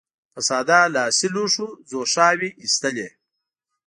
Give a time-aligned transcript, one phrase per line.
[0.33, 3.07] په ساده لاسي لوښو ځوښاوې اېستلې.